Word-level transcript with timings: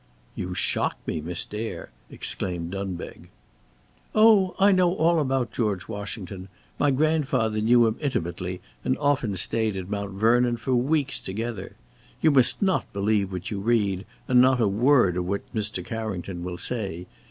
"You 0.33 0.55
shock 0.55 0.97
me, 1.05 1.21
Miss 1.21 1.45
Dare!" 1.45 1.91
exclaimed 2.09 2.71
Dunbeg. 2.71 3.29
"Oh! 4.15 4.55
I 4.57 4.71
know 4.71 4.95
all 4.95 5.19
about 5.19 5.51
General 5.51 5.77
Washington. 5.87 6.47
My 6.79 6.89
grandfather 6.89 7.61
knew 7.61 7.85
him 7.85 7.97
intimately, 8.01 8.61
and 8.83 8.97
often 8.97 9.35
stayed 9.35 9.77
at 9.77 9.91
Mount 9.91 10.13
Vernon 10.13 10.57
for 10.57 10.73
weeks 10.73 11.19
together. 11.19 11.75
You 12.19 12.31
must 12.31 12.63
not 12.63 12.91
believe 12.93 13.31
what 13.31 13.51
you 13.51 13.59
read, 13.59 14.07
and 14.27 14.41
not 14.41 14.59
a 14.59 14.67
word 14.67 15.17
of 15.17 15.27
what 15.27 15.43
Mr. 15.53 15.85
Carrington 15.85 16.43
will 16.43 16.57
say. 16.57 17.05